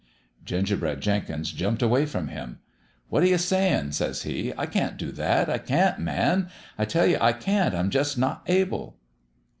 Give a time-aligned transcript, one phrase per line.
[0.51, 2.57] "Gingerbread Jenkins jumped away from him.
[3.09, 4.51] 'What you say in'?' says he.
[4.57, 5.47] 'I can't do that!
[5.47, 5.99] I can't!
[5.99, 7.75] Man, I tell you I carit!
[7.75, 8.97] I'm jus' not able.'